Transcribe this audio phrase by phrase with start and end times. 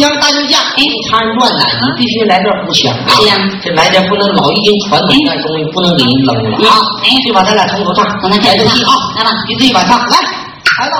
[0.00, 0.10] 唱。
[0.10, 3.12] 故乡大救驾，哎，插人转来，你必须来点故乡啊！
[3.20, 6.80] 是呀这来点不能老一斤传统的东西，不能给人扔了啊！
[7.04, 8.92] 哎这把咱俩从头唱，从那开始唱来个戏啊！
[9.16, 10.96] 来吧一字一把唱，来，来吧！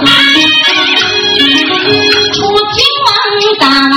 [2.35, 2.39] 出
[2.77, 3.11] 京往
[3.59, 3.97] 大围，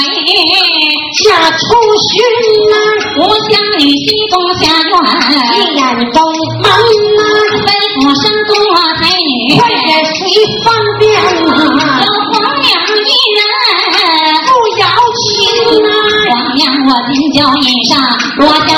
[1.13, 1.59] 下出
[2.07, 2.11] 巡
[2.71, 2.75] 呐，
[3.19, 4.91] 我乡里西东下院，
[5.51, 5.83] 一眼
[6.13, 6.23] 东
[6.61, 6.65] 门
[7.17, 7.21] 呐，
[7.59, 7.67] 吩
[7.99, 8.51] 咐声多
[8.95, 10.15] 才女，快点随
[10.63, 10.67] 方
[10.99, 11.03] 便
[11.45, 11.51] 呐
[16.85, 17.95] 我今就衣裳
[18.35, 18.75] 落下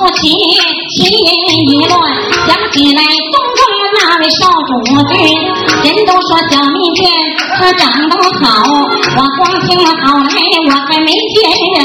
[0.00, 0.32] 娘我父亲
[0.96, 1.92] 心一乱，
[2.46, 3.60] 想起来东宫
[3.92, 4.70] 那位少主
[5.12, 5.12] 君，
[5.84, 6.98] 人都说小蜜饯
[7.58, 8.64] 他长得好，
[9.16, 10.32] 我光听了好来
[10.66, 11.36] 我还没见
[11.76, 11.78] 人，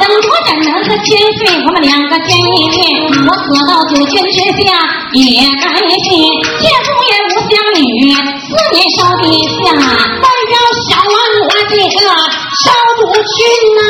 [0.00, 1.06] 等我怎能是千
[1.36, 2.80] 岁我们两个见一面，
[3.26, 4.72] 我死到九泉之下
[5.12, 5.20] 也
[5.60, 5.64] 甘
[6.08, 6.08] 心，
[6.60, 7.78] 妾夫也无相女，
[8.40, 9.62] 思念少陛下。
[9.74, 10.54] 代表
[10.88, 12.08] 小王我这个
[12.64, 12.64] 少
[12.96, 13.36] 主君
[13.76, 13.80] 呐、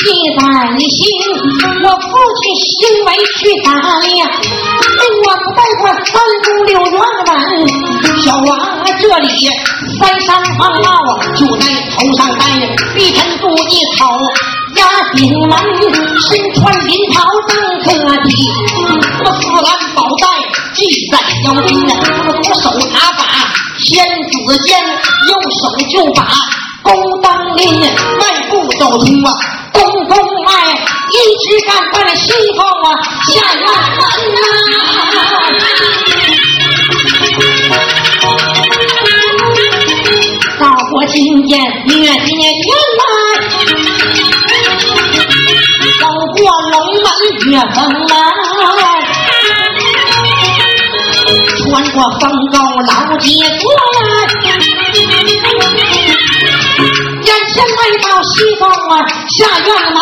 [0.00, 0.42] 大事记在
[0.88, 0.98] 心。
[1.82, 2.08] 我父
[2.40, 3.68] 亲行为去打
[4.00, 6.12] 量，我带过三
[6.44, 6.96] 宫六院
[7.26, 7.28] 门。
[8.22, 8.50] 小王
[9.00, 9.28] 这里
[9.98, 12.42] 三山方帽啊，就在头上戴，
[12.96, 14.06] 一尘镀一头。
[14.76, 15.58] 压顶门，
[15.90, 17.50] 身穿银袍登
[17.82, 17.86] 客
[18.28, 18.30] 体，
[19.24, 20.24] 我四蓝宝带
[20.74, 20.78] 系
[21.10, 21.70] 在腰间，
[22.26, 23.20] 我左手拿把
[23.80, 25.60] 仙子剑，右手
[25.90, 26.22] 就把
[26.82, 29.28] 弓当拎，迈步走出啊
[29.72, 30.50] 东宫外，
[31.10, 32.86] 一直干到了西宫啊
[33.28, 34.02] 下院门
[34.34, 34.38] 呐、
[40.58, 41.16] 到过今
[41.46, 41.50] 天
[41.86, 42.42] 月节年
[42.98, 43.02] 来，
[46.00, 46.02] 走
[46.36, 46.40] 过
[46.70, 47.06] 龙门
[47.50, 47.78] 月峰
[48.08, 48.12] 门，
[51.56, 51.60] 穿
[51.92, 52.22] 过风
[52.52, 52.54] 沟
[52.86, 53.26] 老街
[53.60, 53.64] 过
[58.20, 59.00] 到西方啊
[59.38, 59.96] 下院门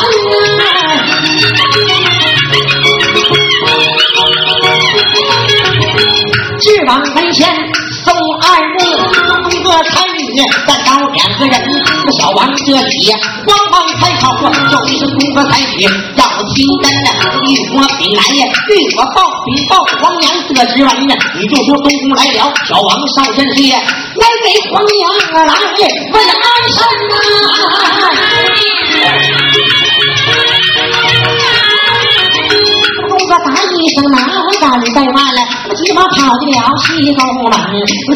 [6.59, 7.49] 至王门前
[8.05, 8.13] 送
[8.43, 8.75] 二人，
[9.29, 10.19] 东个才女
[10.67, 11.55] 再找两个人。
[12.05, 13.13] 这小王这里
[13.47, 15.85] 慌忙开口，叫一声东个才女
[16.17, 16.27] 要
[16.59, 17.09] 金丹呐
[17.47, 23.79] 玉我比来呀玉我报比报黄娘得十文呀你就说东宫来了小王上阵去呀
[24.17, 25.09] 来给黄娘
[25.39, 27.15] 啊来问安身呐
[33.09, 34.19] 东哥把衣裳拿
[34.59, 35.41] 家里带换了
[35.85, 37.53] 急忙跑进了西宫门，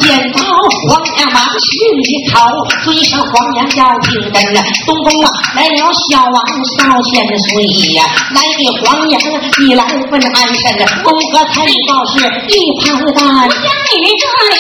[0.01, 0.41] 见到
[0.89, 2.41] 皇娘忙去里头，
[2.85, 5.77] 尊上皇娘要听真了，东宫啊来了
[6.11, 6.37] 小王
[6.79, 7.63] 少千岁
[7.95, 8.05] 呀，
[8.35, 9.21] 来给皇娘
[9.61, 10.63] 你来问安身，
[11.05, 12.19] 东哥才告是
[12.49, 13.23] 一旁单。
[13.23, 14.25] 乡女这
[14.57, 14.59] 里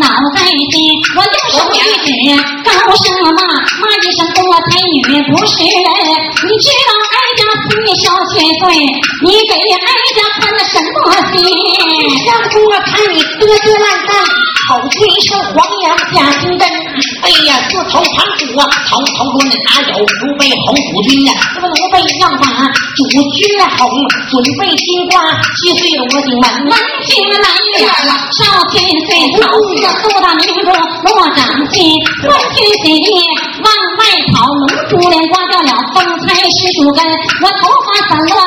[0.00, 0.06] 恼
[0.36, 0.74] 在心，
[1.16, 2.08] 我用手一指，
[2.64, 3.40] 高声骂
[3.80, 4.38] 骂一声多
[4.68, 5.70] 才女不是人。
[6.44, 8.62] 你知道哀家思念小千岁，
[9.24, 10.94] 你给哀家看了什么
[11.32, 11.40] 心？
[12.34, 14.10] 让多看你得罪烂蛋，
[14.66, 16.66] 口吹声黄羊假清真。
[17.22, 21.32] 哎呀，四头盘虎啊，头头说那哪有奴婢哄主君呀？
[21.54, 22.46] 那么奴婢要把
[22.98, 23.00] 主
[23.38, 23.46] 君
[23.78, 23.86] 哄，
[24.30, 25.30] 准备金瓜
[25.62, 26.74] 击碎了我的门门
[27.06, 27.46] 前来
[27.86, 28.42] 了，少
[28.74, 31.94] 天岁草字杜大明中落掌心，
[32.26, 33.14] 欢天喜地
[33.62, 34.02] 往外
[34.34, 36.98] 跑，龙珠连刮掉了风采十数根，
[37.42, 38.42] 我头发散乱，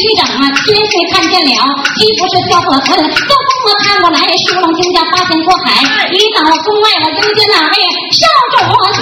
[0.00, 1.52] 衣不齐整啊，千岁看见了，
[1.96, 2.96] 既不是笑破村？
[2.96, 7.76] 都公我看过来，书龙君家八仙过海，一到宫外我迎接哪位
[8.16, 8.24] 少
[8.56, 8.56] 主
[8.96, 9.00] 君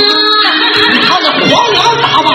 [0.00, 0.02] 啊？
[0.92, 2.26] 你看这黄羊打扮，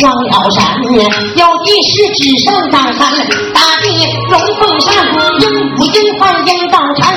[0.00, 0.64] 黄腰山，
[1.36, 3.10] 有的是只剩张三，
[3.54, 3.84] 大地
[4.30, 5.04] 龙凤山，
[5.40, 5.44] 迎
[5.76, 7.14] 不迎还迎早产。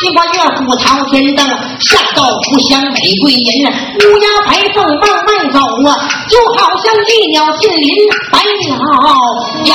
[0.00, 1.46] 金花月虎朝天灯，
[1.80, 5.58] 下到湖湘美桂林，乌鸦白凤慢慢走
[5.88, 5.88] 啊，
[6.28, 7.88] 就好像一鸟进林，
[8.32, 8.76] 百鸟
[9.66, 9.74] 呀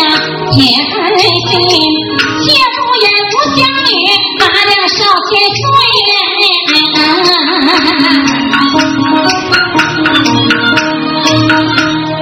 [0.00, 0.08] 泉之下，
[0.52, 0.56] 铁
[0.88, 1.28] 汉心，
[2.40, 3.92] 谢夫人不相女，
[4.38, 5.62] 马两少千岁。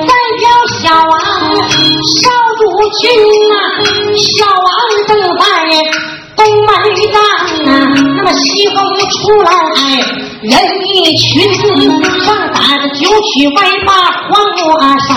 [0.07, 0.43] 代表
[0.81, 1.13] 小王
[2.07, 2.21] 少
[2.59, 2.61] 主
[3.01, 3.03] 君
[3.49, 3.53] 呐，
[4.17, 4.67] 小王
[5.07, 5.43] 正在。
[6.39, 6.71] 东门
[7.11, 7.13] 上
[7.67, 8.77] 啊，那么西风
[9.11, 9.51] 出来，
[10.41, 10.53] 人
[10.95, 11.27] 一群，
[12.21, 13.91] 上打着九曲歪八
[14.31, 15.09] 黄花山，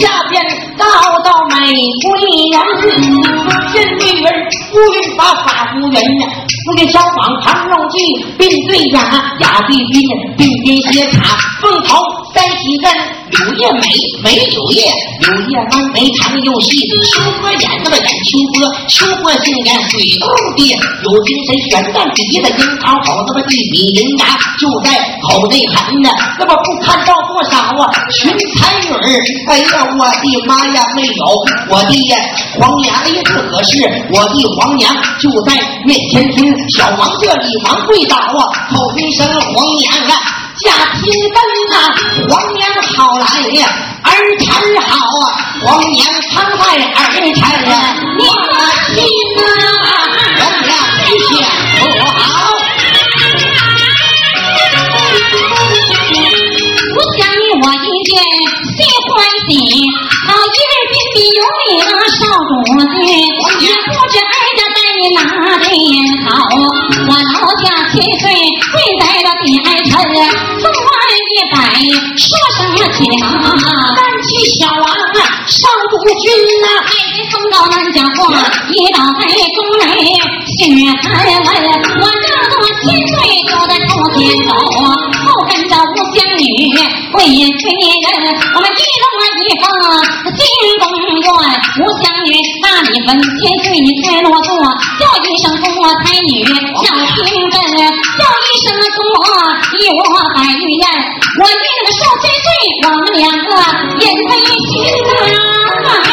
[0.00, 0.42] 下边
[0.76, 0.84] 道
[1.24, 1.74] 道玫
[2.04, 2.08] 瑰
[2.52, 2.54] 人，
[3.72, 4.28] 见女儿
[4.72, 6.28] 乌云发发无人呀，
[6.64, 7.98] 夫人小往唐龙记，
[8.38, 9.00] 并对雅
[9.40, 11.96] 雅对宾，并肩斜插凤头
[12.34, 13.17] 三喜人。
[13.30, 13.88] 柳叶美，
[14.22, 14.88] 美柳叶，
[15.20, 16.76] 柳叶弯，眉长又细。
[17.12, 20.60] 秋波眼，那么眼秋波，秋波竟然水中的
[21.04, 24.26] 有精神，悬在鼻子樱桃口，那么一米零牙
[24.58, 24.90] 就在
[25.22, 26.10] 口内含呢。
[26.38, 27.90] 那么不看到多少啊？
[28.12, 29.06] 群才女儿，
[29.50, 29.66] 哎呀，
[29.98, 31.24] 我的妈呀，没有
[31.70, 31.94] 我的
[32.58, 33.82] 皇娘一次可是
[34.12, 35.54] 我的皇娘就在
[35.84, 40.47] 面前听，小王这里忙跪倒啊，口一声皇娘啊。
[40.64, 41.38] 驾天灯
[41.72, 41.76] 啊，
[42.28, 42.60] 皇娘
[42.96, 43.24] 好来
[43.58, 43.60] 呀，
[44.02, 44.06] 儿
[44.38, 44.46] 臣
[44.80, 45.24] 好啊，
[45.64, 45.96] 皇娘
[46.30, 47.16] 疼爱儿臣
[47.70, 47.72] 呀，
[48.18, 48.22] 我
[48.94, 48.96] 心
[49.38, 49.46] 啊，
[50.38, 50.68] 皇娘
[51.06, 51.30] 一下
[51.78, 52.18] 不好。
[56.90, 58.10] 我想你我一见
[58.74, 59.14] 心欢
[59.46, 59.50] 喜，
[60.26, 62.50] 好一日金币有你那少主
[62.90, 63.06] 君，
[63.60, 64.22] 也不知哀
[64.56, 64.60] 家
[65.00, 65.22] 你哪
[65.58, 65.78] 点
[66.26, 66.42] 好
[67.06, 68.34] 我老家七岁
[68.72, 70.02] 跪在了地挨头
[70.58, 71.56] 送完一百
[72.18, 72.26] 说
[72.56, 73.54] 什么情啊
[73.94, 78.42] 三气小娃啊上不君啊爱妃宋高南家话
[78.74, 79.22] 一到白
[79.54, 79.86] 宫门
[80.58, 80.66] 雪
[81.00, 84.50] 开门我这个千岁就在头前走
[87.26, 88.14] 女跪催人，
[88.54, 89.04] 我们一路
[89.42, 89.64] 一封
[90.38, 90.40] 进
[90.78, 90.86] 宫
[91.18, 91.26] 院，
[91.78, 92.30] 吴湘女
[92.62, 94.48] 大礼分千岁你才落座，
[95.00, 95.66] 叫一声多
[96.04, 96.86] 才女叫
[97.24, 99.02] 听真，叫一声多
[99.78, 100.00] 一我
[100.34, 100.84] 百玉宴，
[101.40, 102.46] 我定个寿千岁，
[102.86, 103.50] 我们两个
[103.98, 104.32] 引为
[104.68, 104.78] 亲
[105.34, 106.07] 啊。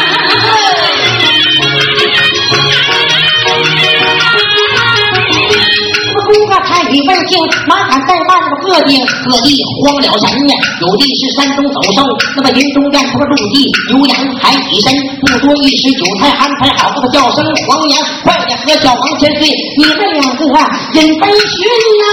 [6.96, 7.36] 你问境，
[7.68, 8.96] 马杆带把那么各地
[9.28, 9.52] 各地
[9.84, 12.00] 荒了神呀，有的是山中走兽，
[12.36, 21.68] 那么林中院什么陆地牛羊海底参，不多一时酒菜安排好，那么叫声黄娘，快点和小王千岁，你们两个啊饮杯寻
[22.00, 22.04] 呐。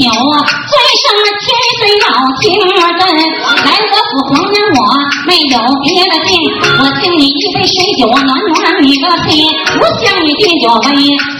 [0.00, 1.46] 酒，醉上了千
[1.78, 2.78] 岁老情人。
[3.64, 4.78] 来得府皇娘，我
[5.26, 6.38] 没有别的敬，
[6.78, 9.46] 我敬你一杯水酒，暖暖你的心。
[9.78, 10.86] 我向你敬酒杯，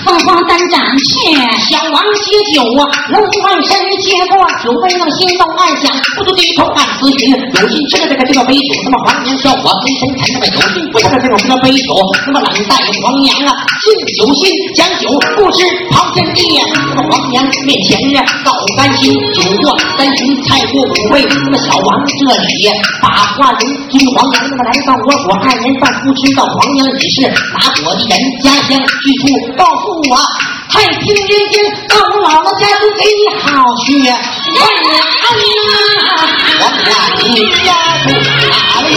[0.04, 1.12] 凤凰三展翅，
[1.70, 7.30] 小王接酒啊，龙王身接过酒杯，那么心动暗想，不住低头暗思寻。
[7.30, 11.94] 有心吃了这个这个杯酒，那么皇娘笑我黑沉沉，那么有心不这种这个杯酒，
[12.26, 17.98] 那么冷待皇娘啊，敬酒心讲酒，不知旁天地呀，那么皇娘面前。
[18.08, 21.26] 呢，倒三心，酒过三巡，菜过五味。
[21.28, 22.70] 那么小王这里
[23.02, 23.60] 把话人
[23.90, 30.16] 君皇娘，那么来到我国二年半，不知道皇娘你是哪国的人，家乡居处告诉我。
[30.70, 35.26] 太平年间到我姥姥家就给你好去问安。
[36.60, 36.90] 皇娘
[37.28, 37.34] 你
[37.64, 37.66] 家
[38.06, 38.92] 住哪里？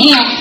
[0.09, 0.31] 呀！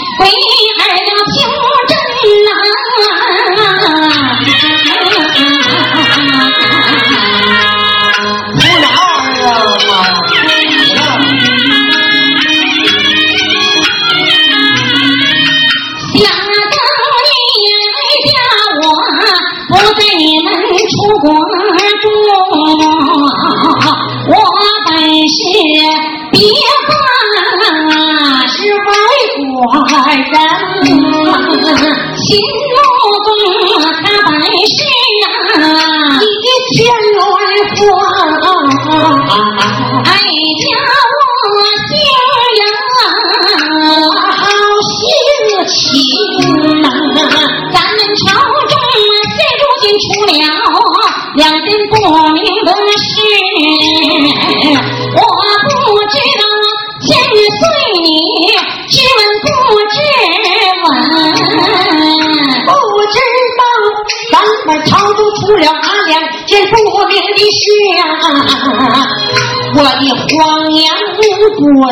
[69.73, 70.35] 我的黄
[70.73, 70.78] 娘
[71.17, 71.19] 不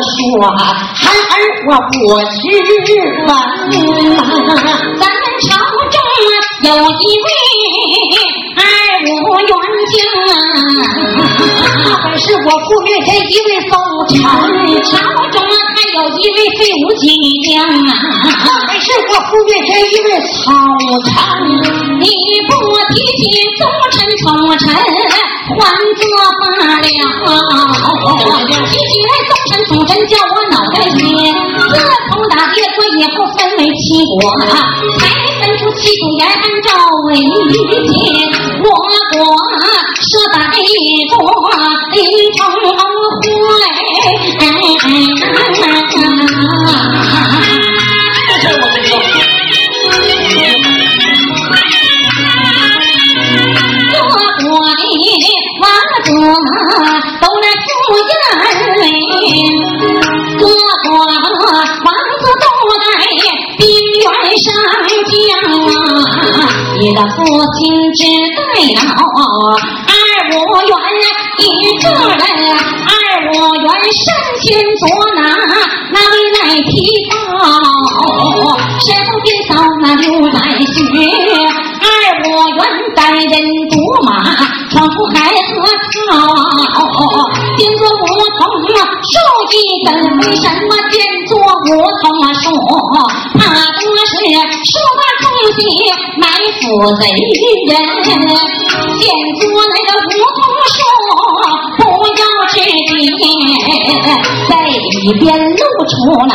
[0.01, 0.19] 说，
[0.93, 1.39] 孩儿
[1.69, 1.91] 我不
[2.85, 2.87] 知
[3.27, 3.31] 啊。
[4.99, 5.47] 咱们朝
[5.89, 5.95] 中
[6.63, 7.27] 有一位
[8.57, 8.61] 二
[9.05, 9.07] 五
[9.47, 9.51] 元
[9.89, 9.95] 将
[10.27, 10.35] 啊，
[12.03, 13.71] 本是我父面前一位封
[14.09, 14.13] 臣，
[14.83, 14.91] 朝
[15.31, 17.07] 中还有一位废武军
[17.47, 17.89] 将啊，
[19.07, 20.51] 我父面前一位草
[21.05, 21.11] 臣，
[21.99, 22.05] 你
[22.47, 22.51] 不
[22.93, 23.21] 提起
[23.57, 24.25] 宗臣宠
[24.59, 25.57] 臣，还
[25.95, 26.01] 则
[26.39, 26.73] 罢了。
[28.67, 30.97] 提起来宗臣宠臣，叫我脑袋晕。
[31.69, 31.75] 自
[32.11, 34.19] 从打跌国以后，分为七国，
[34.99, 35.01] 才
[35.39, 36.67] 分出七主言，按照
[37.05, 37.09] 为
[37.87, 37.91] 界。
[38.63, 39.15] 我国
[40.01, 41.47] 设在着李成会。
[67.29, 67.61] 你的父亲
[67.93, 68.01] 只
[68.33, 68.41] 在
[68.73, 68.89] 老
[69.85, 69.93] 二
[70.31, 70.33] 五
[70.65, 70.73] 元
[71.37, 71.41] 一
[71.77, 72.17] 个人，
[72.89, 74.01] 二五元身
[74.41, 74.45] 前
[74.79, 74.81] 捉
[75.13, 75.21] 拿
[75.91, 76.67] 那位来提
[77.21, 77.45] 报，
[78.79, 79.49] 身后边扫
[79.81, 80.73] 那刘在学。
[81.79, 81.85] 二
[82.25, 82.59] 我元
[82.95, 83.31] 带人
[83.69, 84.09] 独马
[84.71, 85.53] 闯出海河
[85.93, 86.09] 套，
[87.57, 88.03] 见作梧
[88.37, 88.41] 桐
[89.03, 89.13] 树
[89.53, 89.87] 一根，
[90.19, 91.69] 为什么见作梧
[92.01, 92.43] 桐树？
[96.77, 97.03] 埋伏贼
[97.65, 100.77] 人，见过那个梧桐树，
[101.77, 102.53] 不要吃
[102.93, 103.21] 惊，
[104.47, 104.73] 在里
[105.19, 105.91] 边露出
[106.27, 106.31] 来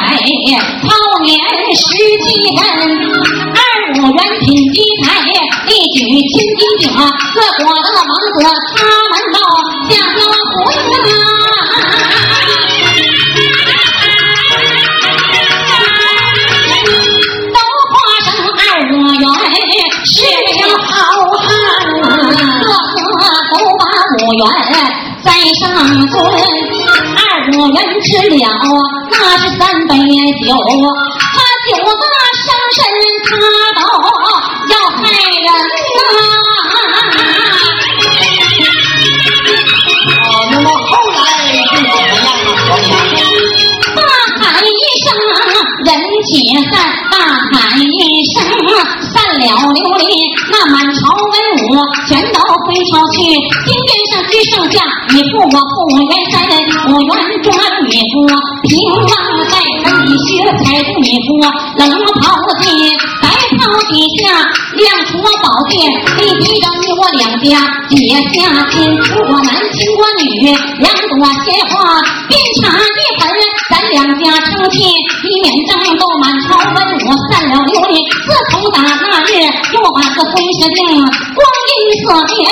[0.82, 0.90] 操
[1.22, 1.28] 年
[1.76, 1.86] 十
[2.24, 2.58] 几人。
[3.54, 3.58] 二
[3.94, 5.06] 五元品机台，
[5.68, 8.02] 一举千斤顶，各国的王
[8.34, 8.36] 子
[8.76, 8.78] 他
[24.24, 24.42] 五元
[25.22, 25.62] 在上
[26.08, 26.12] 尊。
[27.16, 27.20] 二
[27.52, 28.34] 五元吃了
[29.10, 29.92] 那是三杯
[30.46, 30.52] 酒，他酒
[54.74, 54.82] 下
[55.14, 56.52] 你父我父元山人，
[56.90, 57.08] 我元
[57.42, 57.46] 中
[57.86, 58.14] 你父
[58.66, 59.06] 平望
[59.48, 61.38] 在粉底靴，踩住你父
[61.78, 61.82] 冷
[62.20, 62.22] 袍
[62.60, 62.62] 子，
[63.22, 63.24] 白
[63.58, 64.22] 袍底下
[64.74, 65.78] 亮出我宝剑，
[66.18, 67.46] 立地让你我两家
[67.88, 67.94] 结
[68.34, 68.74] 下亲，
[69.30, 70.24] 我男亲我女，
[70.80, 71.12] 两朵
[71.44, 71.72] 鲜花
[72.28, 73.23] 并插一盆，咱
[73.94, 78.02] 两家成亲，一面争斗满朝文武散了流离。
[78.10, 79.38] 自从打那日，
[79.72, 82.42] 又把个婚事定，光阴似箭，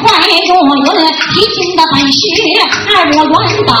[0.00, 0.08] 快
[0.48, 0.88] 如云。
[0.96, 2.18] 提亲的本事，
[2.88, 3.76] 二我元宝，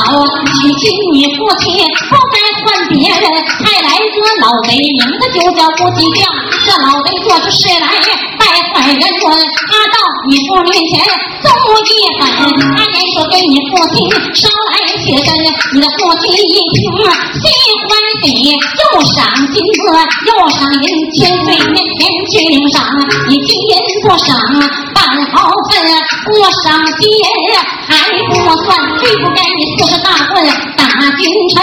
[0.60, 1.72] 娶亲你父亲，
[2.10, 3.24] 不该换别人，
[3.64, 6.28] 还来个老贼，名字就叫胡金将。
[6.66, 7.88] 这老贼做出事来，
[8.36, 9.32] 败坏人伦。
[9.72, 9.96] 他到
[10.28, 11.00] 你父面前
[11.40, 11.48] 奏
[11.80, 11.88] 一
[12.20, 12.28] 本，
[12.76, 15.32] 他言说给你父亲捎来贴身，
[15.72, 17.46] 你的父亲一听喜
[17.86, 17.90] 欢
[18.22, 19.18] 喜，又赏
[19.52, 19.84] 金子，
[20.26, 22.00] 又赏银，千岁面前
[22.32, 22.82] 去领赏，
[23.28, 24.36] 你金银不赏
[24.94, 24.98] 半
[25.32, 25.72] 毫分，
[26.24, 26.28] 不
[26.62, 26.64] 赏
[26.98, 27.04] 金
[27.86, 27.90] 还
[28.28, 28.30] 不
[28.64, 28.68] 算，
[29.00, 30.34] 最不该你四十大棍
[30.76, 30.82] 打
[31.16, 31.20] 君
[31.54, 31.56] 臣，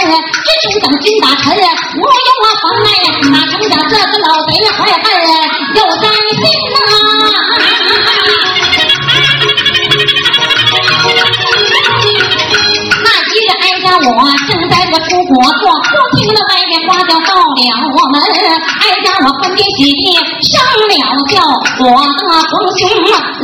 [0.44, 2.88] 只成等君打臣，我有我妨碍，
[3.30, 5.04] 哪成想这个老贼怀恨
[5.74, 6.42] 又在心
[6.74, 6.78] 呐、
[13.94, 14.10] 我
[14.48, 17.46] 正在这出国做，忽听了外面花轿到了
[17.94, 18.20] 我们，
[18.82, 20.18] 哀家我欢天喜地
[20.50, 20.58] 上
[20.90, 20.94] 了
[21.30, 21.38] 轿，
[21.80, 22.82] 我的皇兄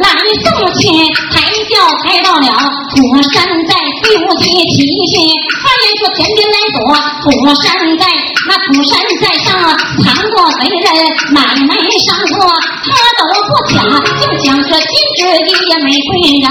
[0.02, 0.10] 来
[0.42, 1.38] 送亲，抬
[1.70, 2.46] 轿抬到了
[2.90, 2.98] 土
[3.30, 4.82] 山寨，飞无极提
[5.14, 5.32] 亲，
[5.62, 6.82] 他言说前边来躲
[7.22, 7.30] 土
[7.62, 8.02] 山寨，
[8.48, 9.54] 那土山寨上
[10.02, 10.86] 藏过贼人，
[11.32, 12.50] 买卖上过
[12.90, 13.78] 他都不假，
[14.18, 16.46] 就讲这金枝一叶玫瑰人，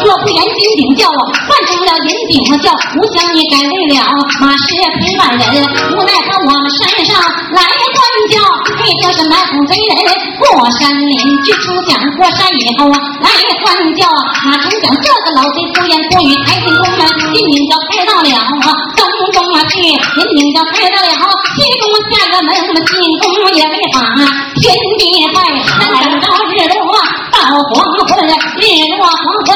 [0.00, 4.00] 若不言金顶轿换成了银顶轿，不想你改为了
[4.40, 5.44] 马氏陪伴人，
[5.92, 8.00] 无奈他我们山上来换
[8.32, 8.40] 轿，
[8.80, 9.92] 配得是满虎贼人
[10.40, 13.28] 过山林，去出讲过山以后啊来
[13.60, 14.08] 换轿，
[14.48, 19.04] 哪成想这个老贼不言不语，抬进宫门，金顶轿开到了啊东
[19.36, 24.00] 宫啊去，银顶轿开到了西宫下个门，我们进宫也没法，
[24.56, 25.44] 天地拜，
[27.50, 27.58] 黄
[28.06, 28.62] 昏，日
[28.96, 29.48] 落黄昏，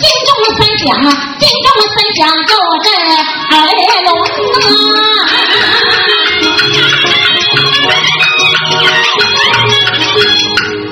[0.00, 0.04] 京
[0.40, 0.84] 了三响，
[1.38, 2.52] 京了三响叫
[2.82, 2.86] 朕
[3.50, 3.54] 耳
[4.04, 4.08] 聋
[4.54, 4.66] 啊！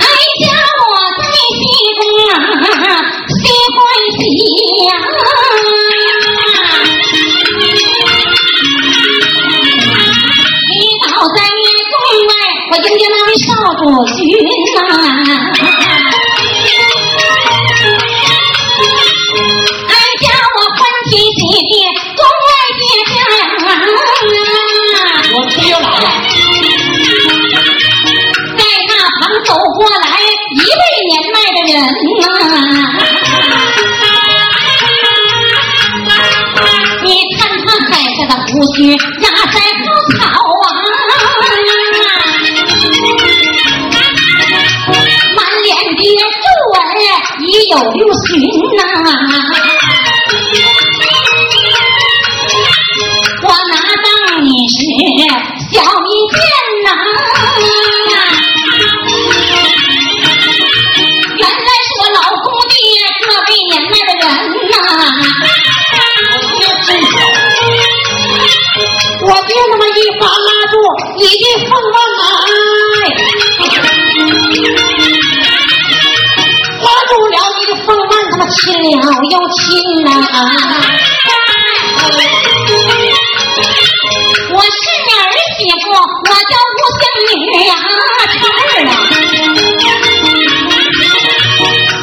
[0.01, 0.05] 哀
[0.41, 0.45] 家
[0.79, 1.25] 我在
[1.57, 1.61] 西
[1.99, 2.35] 宫啊，
[3.29, 3.43] 心
[3.75, 3.79] 欢
[4.19, 4.21] 喜
[4.87, 4.91] 呀！
[12.75, 13.47] 迎接那位少
[13.79, 13.81] 主
[14.17, 14.19] 君
[14.75, 14.81] 呐。
[28.57, 31.75] 在那旁走过来一位年迈的人
[32.21, 32.25] 呐，
[37.03, 37.07] 你
[37.37, 40.23] 看他海下的胡须压在好草
[40.65, 40.69] 啊。
[47.45, 48.12] 已有六
[79.53, 79.61] 亲
[80.05, 80.09] 呐！
[84.55, 84.73] 我是
[85.07, 85.25] 你儿
[85.57, 87.33] 媳妇，我叫吴香女
[87.69, 88.91] 呀，儿啊！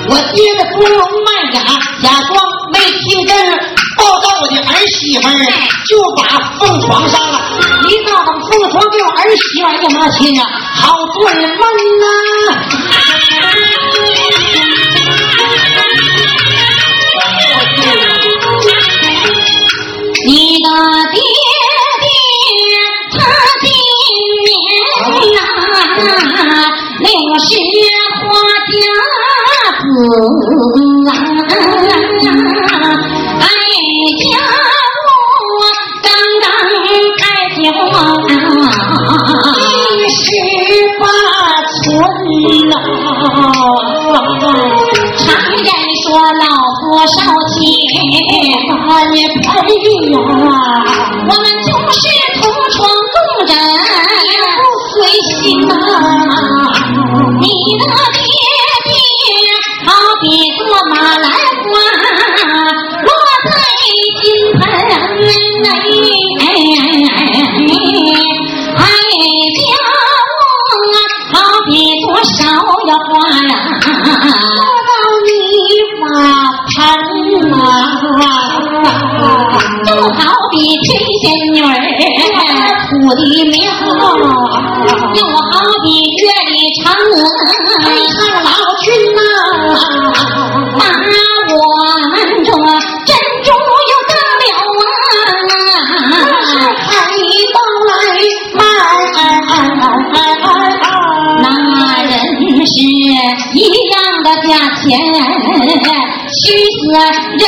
[0.10, 1.58] 我爹的尊容曼雅，
[2.02, 2.32] 假装
[2.74, 3.32] 没听真，
[3.98, 5.32] 抱到我的儿媳妇儿，
[5.88, 6.20] 就把
[6.60, 7.36] 凤床上了。
[7.88, 11.60] 一到了凤床，给我儿媳妇儿呀妈亲呀，好做人闷
[12.00, 12.04] 呐！
[20.30, 20.70] 你的
[87.06, 87.22] 里嫦娥
[87.84, 88.48] 配上老
[88.84, 89.20] 君呐，
[90.78, 90.82] 把
[91.50, 91.58] 我
[92.46, 92.50] 这
[93.06, 93.12] 珍
[93.44, 93.48] 珠
[93.92, 94.44] 又得了
[94.80, 95.36] 啊！
[96.46, 96.52] 是
[96.90, 96.98] 海
[97.52, 97.58] 到
[97.88, 97.90] 来
[98.54, 98.60] 卖，
[101.42, 101.46] 那
[102.04, 102.12] 人
[102.66, 102.70] 是
[103.54, 103.58] 一
[103.92, 104.88] 样的价钱。
[106.30, 106.80] 虚死
[107.40, 107.44] 人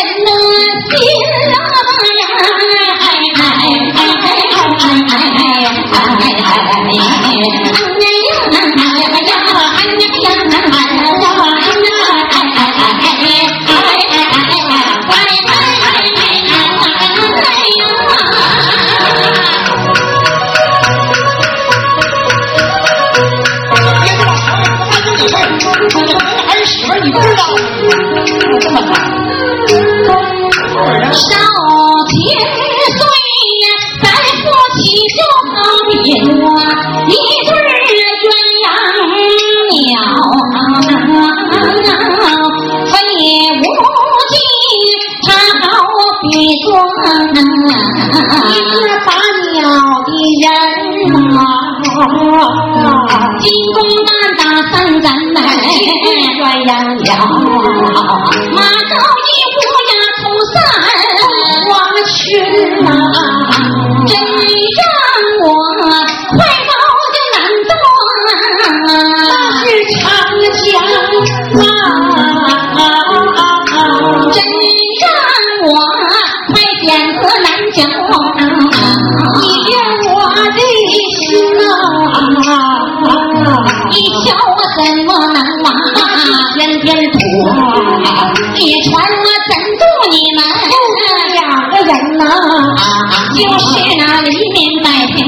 [57.21, 58.30] 啊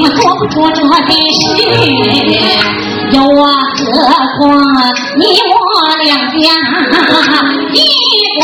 [0.04, 1.42] 面百姓做不出这的事，
[3.12, 3.96] 又何
[4.38, 4.42] 况
[5.18, 5.64] 你我
[6.04, 6.44] 两家
[7.72, 7.74] 一
[8.40, 8.42] 国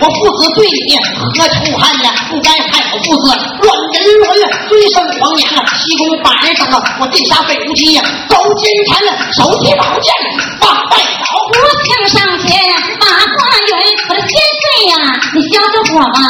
[0.00, 0.96] 我父子对你
[1.34, 2.12] 何仇恨呀？
[2.30, 3.32] 不该害我父子
[3.62, 5.64] 乱人伦了，尊生皇娘啊！
[5.74, 9.10] 西宫摆上了，我殿下废夫妻呀，走奸臣了！
[9.32, 10.12] 手提宝剑
[10.60, 12.58] 往外走，我枪上前
[13.00, 13.72] 把话圆，
[14.08, 14.94] 我的千岁呀，
[15.34, 16.20] 你消消火吧，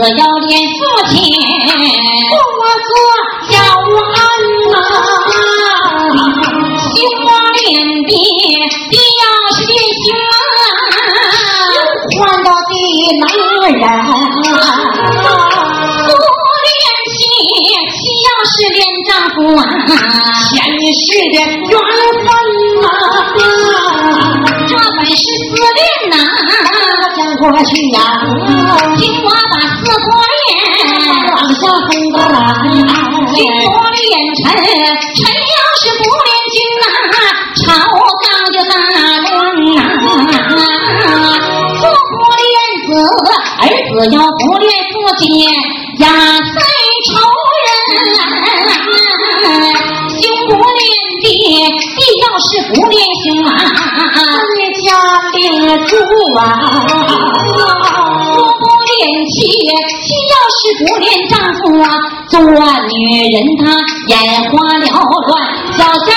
[0.00, 1.14] 儿子要连父亲，
[2.40, 2.90] 我做
[3.50, 3.52] 小
[4.16, 4.18] 安
[4.70, 4.74] 呐，
[6.88, 7.68] 兄我连
[8.06, 8.10] 爹，
[8.88, 10.64] 爹要是连兄啊，
[12.16, 12.72] 换到的
[13.20, 13.22] 男
[13.60, 13.76] 人，
[16.08, 16.16] 我
[16.64, 16.72] 连
[17.12, 17.20] 妻，
[17.92, 19.62] 妻要是连丈夫啊，
[20.48, 20.56] 前
[20.94, 21.36] 世的
[21.68, 21.76] 缘
[22.24, 22.26] 分
[22.80, 22.84] 呐。
[24.66, 25.78] 这本是思恋
[26.10, 26.14] 呐，
[27.16, 27.98] 讲过去呀，
[44.00, 45.28] 我要不恋父亲，
[45.98, 46.40] 压在
[47.04, 47.12] 仇
[47.60, 47.68] 人。
[50.08, 50.88] 兄不恋
[51.20, 51.28] 爹，
[51.68, 53.48] 爹要是不恋兄啊。
[54.82, 54.88] 家
[55.34, 55.36] 里
[55.84, 55.92] 住
[56.38, 56.40] 啊，
[58.24, 58.96] 夫不恋
[59.28, 59.36] 妻，
[59.68, 61.84] 妻要是不恋丈夫啊，
[62.30, 62.96] 做女
[63.28, 63.62] 人她
[64.08, 64.16] 眼
[64.50, 64.88] 花缭
[65.28, 65.30] 乱，
[65.76, 66.08] 脚下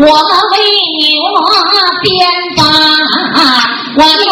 [0.00, 0.58] 我为
[1.00, 1.50] 牛我
[2.02, 2.06] 鞭
[2.56, 2.62] 打
[3.96, 4.27] 我的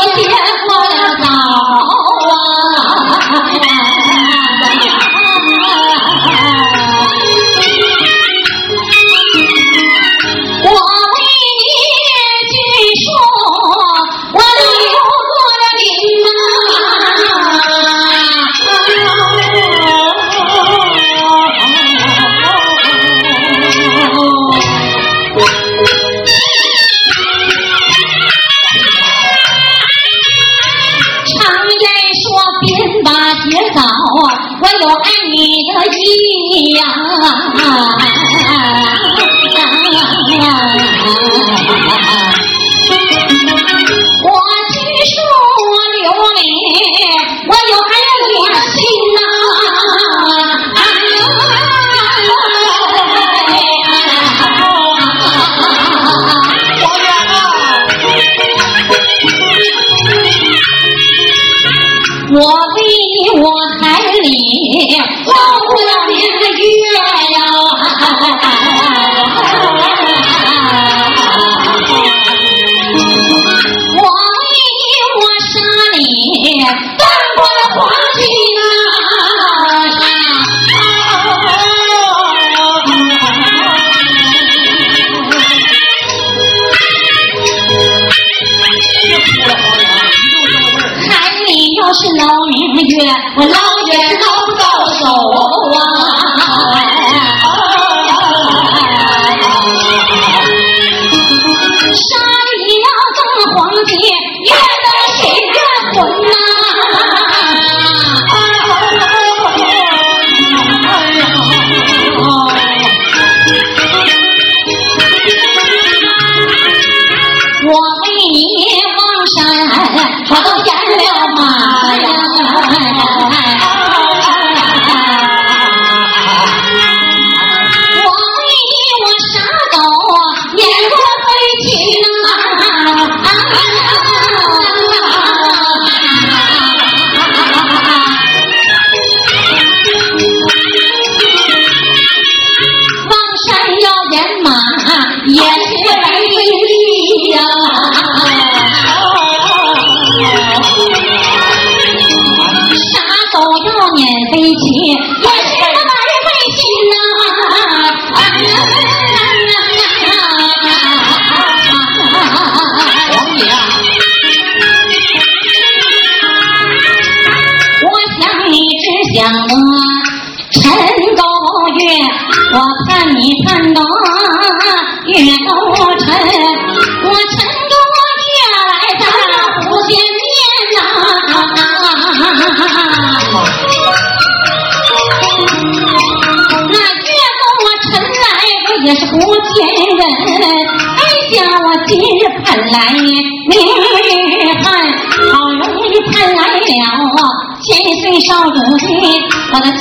[93.36, 93.65] 我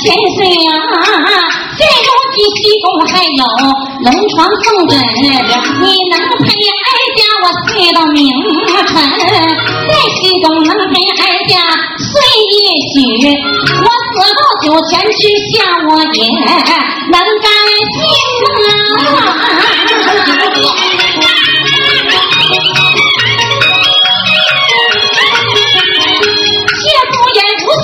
[0.06, 0.70] 我的千岁呀！
[1.76, 3.42] 现如今西宫还有
[4.06, 4.94] 龙床凤枕，
[5.82, 6.14] 你能
[6.46, 6.88] 陪哀
[7.18, 8.22] 家我睡到明
[8.70, 8.86] 晨？
[8.86, 9.92] 在
[10.22, 11.58] 西宫能陪哀家
[11.98, 12.06] 睡
[12.46, 12.54] 一
[12.94, 12.94] 宿，
[13.82, 15.54] 我死到九泉之下
[15.90, 16.18] 我也
[17.10, 17.18] 能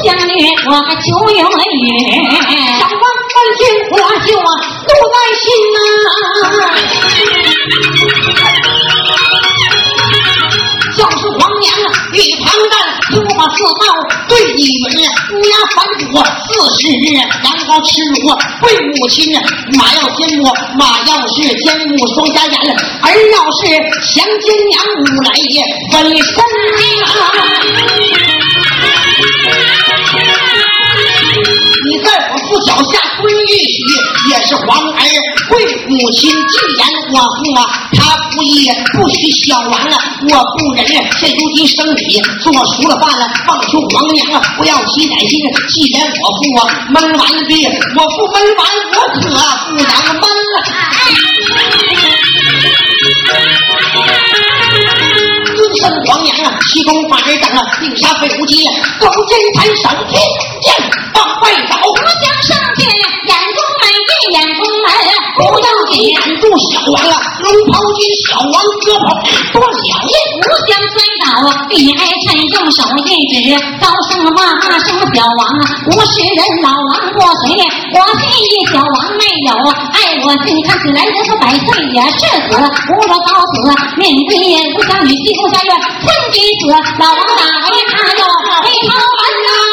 [0.05, 0.31] 相遇，
[0.67, 1.41] 我还求永远。
[2.79, 3.95] 上官凡君，我
[4.27, 4.51] 就啊
[4.83, 5.45] 不在心
[5.75, 5.77] 呐。
[10.95, 11.67] 就是皇娘
[12.13, 12.75] 玉堂丹，
[13.11, 13.83] 听我四道
[14.29, 15.01] 对你允。
[15.33, 16.13] 乌鸦反哺
[16.53, 18.15] 四十日，羊羔吃乳
[18.61, 19.17] 跪母亲。
[19.79, 20.43] 马要奸母，
[20.79, 22.55] 马要是奸母双瞎眼，
[23.03, 23.61] 儿要是
[24.15, 25.55] 降奸娘母来也
[25.93, 26.37] 分身
[27.05, 27.09] 啊。
[32.53, 33.81] 父脚下蹲一许，
[34.29, 35.01] 也是皇儿
[35.49, 36.37] 跪母亲进
[36.77, 36.85] 言。
[37.09, 37.65] 我父啊，
[37.97, 39.97] 他不义不许小王啊，
[40.29, 40.85] 我不忍。
[41.19, 45.33] 现如今生米做熟了饭了，放求皇娘啊，不要起歹心。
[45.73, 47.53] 既然我父啊闷完的，
[47.97, 48.61] 我父闷完，
[48.93, 49.41] 我可不能
[50.21, 50.61] 闷了。
[55.73, 58.67] 尊称皇娘啊，西宫八人等啊，定杀飞无忌，
[59.01, 60.21] 勾肩盘上天
[60.61, 60.75] 剑
[61.15, 61.81] 往外找。
[61.81, 64.93] 我将上天，眼中美艳，眼中门，
[65.37, 68.55] 不要紧，拦住小王啊，龙袍军，小王
[68.85, 69.09] 胳膊
[69.53, 70.15] 多小印。
[70.45, 71.01] 不想摔
[71.33, 74.45] 倒，李爱臣用手一指，高声骂
[74.85, 77.57] 声小王啊，不是人，老王过随，
[77.97, 79.51] 我心意小王没有
[79.97, 82.53] 爱我心，看起来人和百岁也是死，
[82.93, 83.57] 无论高死。
[83.97, 84.31] 面对
[84.75, 86.69] 不相与西宫下院，孙君死，
[87.01, 88.23] 老王打为他哟，
[88.61, 89.72] 回头门呐。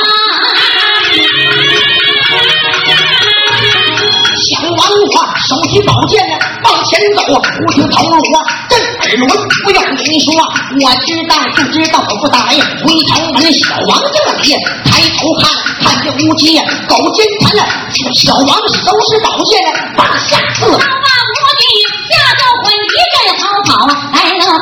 [5.50, 8.38] 手提宝剑呢，往前走，忽听头路啊，
[8.70, 9.28] 震耳聋。
[9.66, 10.30] 不要你说，
[10.78, 12.62] 我知道就知道，我不答应。
[12.62, 14.54] 回头门，小王这里
[14.86, 15.50] 抬头看，
[15.82, 16.56] 看见乌鸡
[16.88, 17.66] 狗奸残了。
[18.14, 20.70] 小王收拾宝剑呢，把下刺。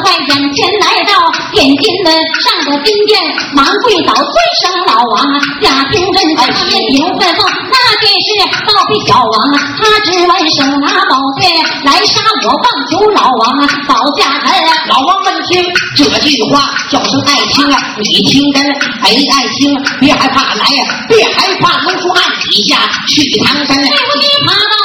[0.04, 1.14] 快眼前来到
[1.52, 2.14] 点金门
[2.44, 3.22] 上的金殿，
[3.54, 8.28] 忙跪倒尊声老王啊，贾平真在上面顶快放，那件事
[8.66, 9.58] 告别小王啊。
[9.78, 11.52] 他只问手拿宝剑
[11.84, 14.58] 来杀我，棒求老王啊保驾臣。
[14.90, 15.64] 老王问听
[15.96, 18.64] 这句话，叫声爱卿啊，你听真，
[19.02, 22.78] 哎，爱卿别害怕，来呀，别害怕，龙树案底下
[23.08, 23.76] 去唐山。
[23.78, 24.76] 对不起，爬到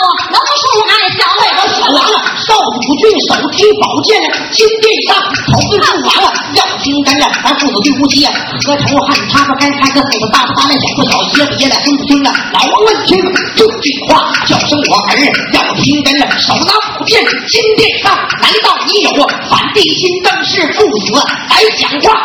[0.73, 2.17] 龙树案小代表小王啊，
[2.49, 4.17] 少主君手提宝剑
[4.53, 12.33] 金殿上口对父王啊，要听真了，咱父子对不起啊，额头汗擦不干，开个斧子大不大那小不小，爷不爷的听不听啊？
[12.55, 13.19] 老王问听
[13.55, 14.73] 这句话，叫声。
[14.89, 15.17] 我儿
[15.53, 19.11] 要听真了，手拿宝剑，金殿上难道你有
[19.51, 21.13] 反帝心正是父子
[21.51, 22.17] 来讲话？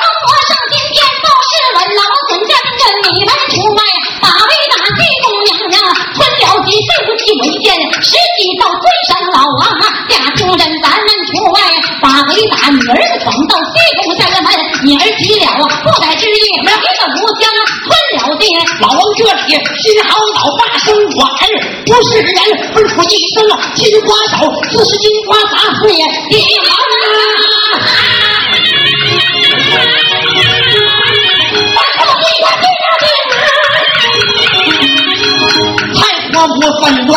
[15.57, 16.79] 不改之意，别的
[17.17, 17.49] 无将
[17.85, 18.45] 吞了爹。
[18.81, 21.45] 老王这里心好恼，大声我儿。
[21.85, 22.35] 不是人，
[22.73, 24.37] 吩咐一声啊，金花手，
[24.71, 25.89] 四十金花砸碎
[26.29, 27.55] 地门啊！
[31.75, 33.29] 把这地瓜地瓜
[35.95, 35.99] 太
[36.31, 37.11] 婆婆分庄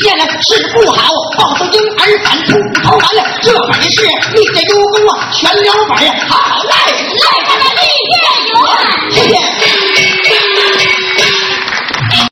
[0.00, 3.28] 见了事不好，抱着婴儿反出头来了。
[3.42, 4.02] 这本是
[4.34, 6.36] 立的幽宫啊，全了本好。